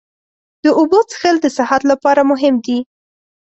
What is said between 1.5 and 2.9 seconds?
صحت لپاره مهم دي.